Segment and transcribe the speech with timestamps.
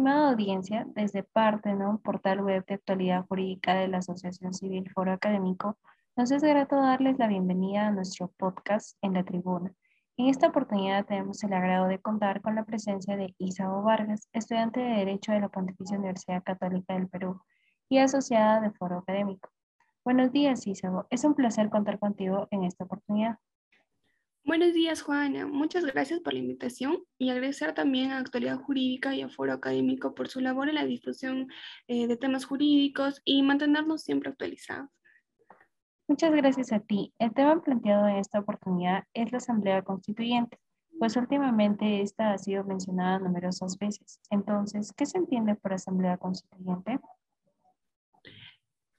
[0.00, 1.98] Estimada audiencia, desde parte, ¿no?
[1.98, 5.76] portal web de actualidad jurídica de la Asociación Civil Foro Académico,
[6.16, 9.74] nos es grato darles la bienvenida a nuestro podcast en la tribuna.
[10.16, 14.80] En esta oportunidad tenemos el agrado de contar con la presencia de Isabo Vargas, estudiante
[14.80, 17.38] de Derecho de la Pontificia Universidad Católica del Perú
[17.90, 19.50] y asociada de Foro Académico.
[20.02, 21.04] Buenos días, Isabo.
[21.10, 23.36] Es un placer contar contigo en esta oportunidad.
[24.42, 25.46] Buenos días, Juana.
[25.46, 30.14] Muchas gracias por la invitación y agradecer también a Actualidad Jurídica y a Foro Académico
[30.14, 31.48] por su labor en la difusión
[31.88, 34.88] eh, de temas jurídicos y mantenernos siempre actualizados.
[36.08, 37.12] Muchas gracias a ti.
[37.18, 40.58] El tema planteado en esta oportunidad es la Asamblea Constituyente,
[40.98, 44.20] pues últimamente esta ha sido mencionada numerosas veces.
[44.30, 46.98] Entonces, ¿qué se entiende por Asamblea Constituyente?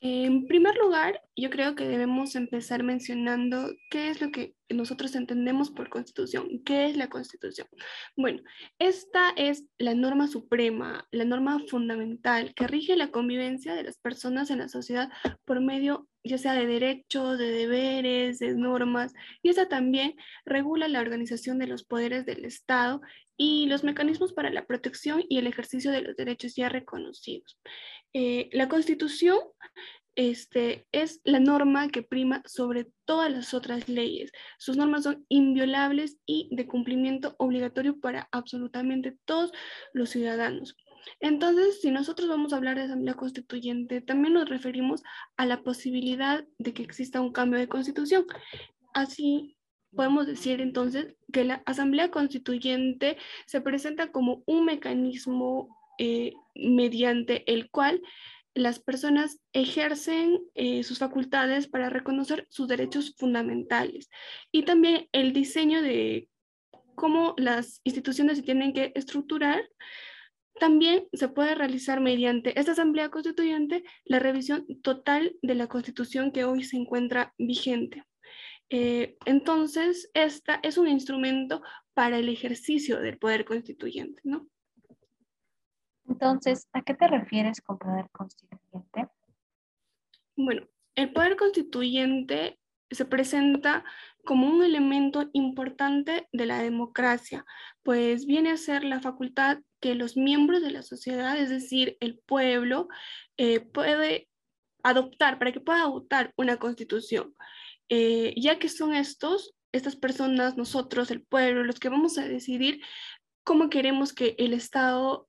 [0.00, 5.70] En primer lugar, yo creo que debemos empezar mencionando qué es lo que nosotros entendemos
[5.70, 7.68] por constitución, qué es la constitución.
[8.16, 8.42] Bueno,
[8.78, 14.50] esta es la norma suprema, la norma fundamental que rige la convivencia de las personas
[14.50, 15.10] en la sociedad
[15.44, 21.00] por medio ya sea de derechos, de deberes, de normas, y esta también regula la
[21.00, 23.00] organización de los poderes del Estado
[23.36, 27.58] y los mecanismos para la protección y el ejercicio de los derechos ya reconocidos.
[28.12, 29.38] Eh, la Constitución
[30.18, 34.32] este, es la norma que prima sobre todas las otras leyes.
[34.58, 39.52] Sus normas son inviolables y de cumplimiento obligatorio para absolutamente todos
[39.92, 40.76] los ciudadanos.
[41.20, 45.04] Entonces, si nosotros vamos a hablar de asamblea constituyente, también nos referimos
[45.36, 48.26] a la posibilidad de que exista un cambio de constitución.
[48.94, 49.56] Así
[49.94, 55.68] podemos decir entonces que la asamblea constituyente se presenta como un mecanismo
[56.00, 58.02] eh, mediante el cual
[58.54, 64.10] las personas ejercen eh, sus facultades para reconocer sus derechos fundamentales
[64.52, 66.28] y también el diseño de
[66.94, 69.62] cómo las instituciones se tienen que estructurar.
[70.58, 76.44] También se puede realizar mediante esta Asamblea Constituyente la revisión total de la Constitución que
[76.44, 78.02] hoy se encuentra vigente.
[78.70, 81.62] Eh, entonces, esta es un instrumento
[81.94, 84.48] para el ejercicio del poder constituyente, ¿no?
[86.08, 89.08] Entonces, ¿a qué te refieres con poder constituyente?
[90.36, 92.58] Bueno, el poder constituyente
[92.90, 93.84] se presenta
[94.24, 97.44] como un elemento importante de la democracia,
[97.82, 102.18] pues viene a ser la facultad que los miembros de la sociedad, es decir, el
[102.18, 102.88] pueblo,
[103.36, 104.28] eh, puede
[104.82, 107.34] adoptar para que pueda votar una constitución,
[107.88, 112.80] eh, ya que son estos, estas personas, nosotros, el pueblo, los que vamos a decidir
[113.44, 115.27] cómo queremos que el Estado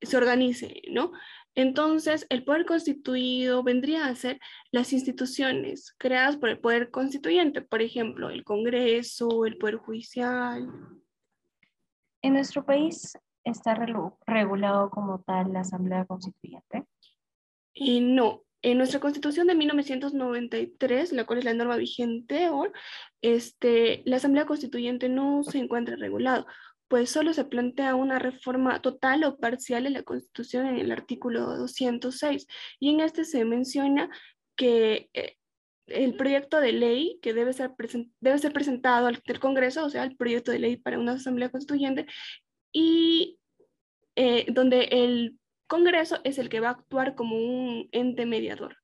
[0.00, 1.12] se organice, ¿no?
[1.54, 4.38] Entonces, el poder constituido vendría a ser
[4.70, 10.68] las instituciones creadas por el poder constituyente, por ejemplo, el Congreso, el Poder Judicial.
[12.20, 13.74] ¿En nuestro país está
[14.26, 16.84] regulado como tal la Asamblea Constituyente?
[17.72, 22.72] Y no, en nuestra Constitución de 1993, la cual es la norma vigente ahora,
[23.22, 26.46] este, la Asamblea Constituyente no se encuentra regulado
[26.88, 31.56] pues solo se plantea una reforma total o parcial en la Constitución en el artículo
[31.56, 32.46] 206
[32.78, 34.08] y en este se menciona
[34.56, 35.36] que eh,
[35.86, 37.72] el proyecto de ley que debe ser,
[38.20, 42.06] debe ser presentado al Congreso, o sea, el proyecto de ley para una asamblea constituyente,
[42.72, 43.38] y
[44.16, 45.38] eh, donde el
[45.68, 48.76] Congreso es el que va a actuar como un ente mediador.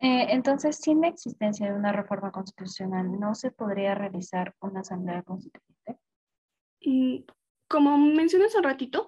[0.00, 5.22] Eh, entonces, sin la existencia de una reforma constitucional, ¿no se podría realizar una asamblea
[5.22, 5.98] constituyente?
[6.84, 7.18] Mm,
[7.68, 9.06] como mencioné hace un ratito,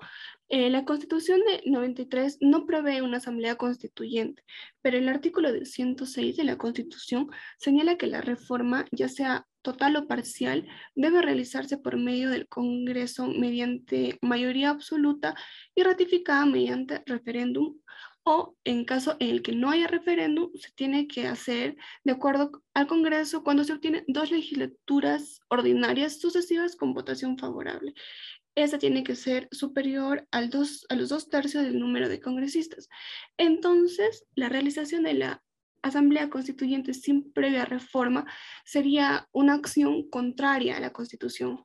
[0.48, 4.42] eh, la Constitución de 93 no prevé una asamblea constituyente,
[4.80, 7.28] pero el artículo 106 de la Constitución
[7.58, 13.26] señala que la reforma, ya sea total o parcial, debe realizarse por medio del Congreso
[13.26, 15.34] mediante mayoría absoluta
[15.74, 17.80] y ratificada mediante referéndum
[18.28, 22.50] o en caso en el que no haya referéndum, se tiene que hacer de acuerdo
[22.74, 27.94] al Congreso cuando se obtienen dos legislaturas ordinarias sucesivas con votación favorable.
[28.56, 32.88] Esa tiene que ser superior al dos, a los dos tercios del número de congresistas.
[33.38, 35.44] Entonces, la realización de la
[35.82, 38.26] Asamblea Constituyente sin previa reforma
[38.64, 41.64] sería una acción contraria a la Constitución.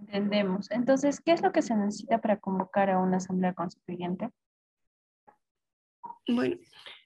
[0.00, 0.70] Entendemos.
[0.70, 4.30] Entonces, ¿qué es lo que se necesita para convocar a una Asamblea Constituyente?
[6.28, 6.56] Bueno,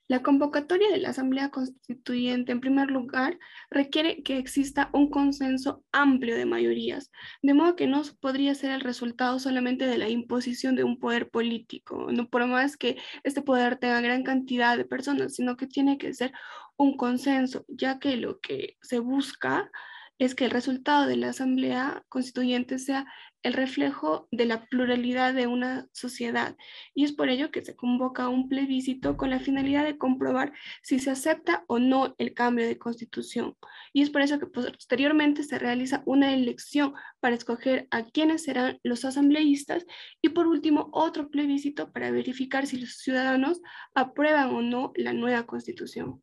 [0.09, 3.39] la convocatoria de la Asamblea Constituyente, en primer lugar,
[3.71, 8.81] requiere que exista un consenso amplio de mayorías, de modo que no podría ser el
[8.81, 13.77] resultado solamente de la imposición de un poder político, no por más que este poder
[13.77, 16.33] tenga gran cantidad de personas, sino que tiene que ser
[16.77, 19.71] un consenso, ya que lo que se busca
[20.19, 23.07] es que el resultado de la Asamblea Constituyente sea
[23.43, 26.57] el reflejo de la pluralidad de una sociedad.
[26.95, 30.53] Y es por ello que se convoca un plebiscito con la finalidad de comprobar
[30.83, 33.57] si se acepta o no el cambio de constitución.
[33.93, 38.79] Y es por eso que posteriormente se realiza una elección para escoger a quiénes serán
[38.83, 39.87] los asambleístas
[40.21, 43.61] y por último otro plebiscito para verificar si los ciudadanos
[43.95, 46.23] aprueban o no la nueva constitución.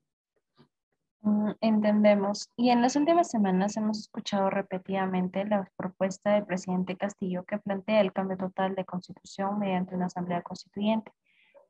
[1.21, 2.49] Mm, entendemos.
[2.55, 8.01] Y en las últimas semanas hemos escuchado repetidamente la propuesta del presidente Castillo que plantea
[8.01, 11.11] el cambio total de constitución mediante una asamblea constituyente.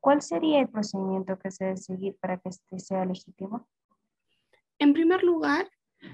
[0.00, 3.68] ¿Cuál sería el procedimiento que se debe seguir para que este sea legítimo?
[4.78, 5.68] En primer lugar,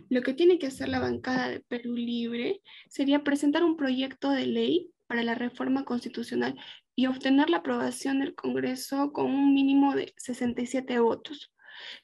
[0.08, 4.46] lo que tiene que hacer la bancada de Perú Libre sería presentar un proyecto de
[4.46, 6.58] ley para la reforma constitucional
[6.96, 11.52] y obtener la aprobación del Congreso con un mínimo de 67 votos.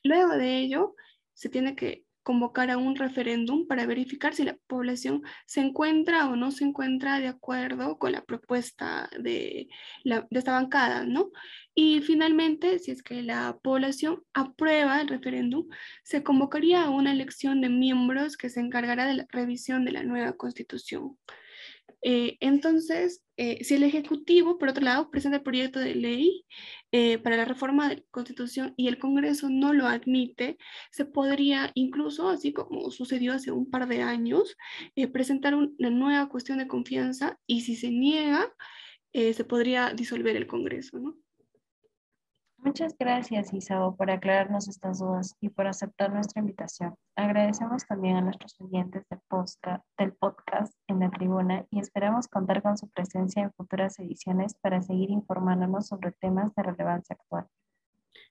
[0.04, 0.94] Luego de ello,
[1.34, 6.36] se tiene que convocar a un referéndum para verificar si la población se encuentra o
[6.36, 9.68] no se encuentra de acuerdo con la propuesta de,
[10.30, 11.30] esta bancada, ¿no?
[11.74, 15.66] Y finalmente, si es que la población aprueba el referéndum,
[16.04, 20.02] se convocaría a una elección de miembros que se encargará de la revisión de la
[20.02, 21.18] nueva constitución.
[22.02, 26.44] Eh, entonces, eh, si el Ejecutivo, por otro lado, presenta el proyecto de ley
[26.90, 30.58] eh, para la reforma de la Constitución y el Congreso no lo admite,
[30.90, 34.56] se podría incluso, así como sucedió hace un par de años,
[35.12, 38.52] presentar una nueva cuestión de confianza y si se niega,
[39.12, 41.16] se podría disolver el Congreso, ¿no?
[42.64, 46.94] Muchas gracias, Isao, por aclararnos estas dudas y por aceptar nuestra invitación.
[47.16, 49.04] Agradecemos también a nuestros oyentes
[49.98, 54.80] del podcast en la tribuna y esperamos contar con su presencia en futuras ediciones para
[54.80, 57.48] seguir informándonos sobre temas de relevancia actual.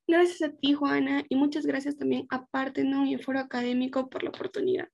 [0.08, 4.24] Gracias a ti, Juana, y muchas gracias también a Partenon y el Foro Académico por
[4.24, 4.88] la oportunidad.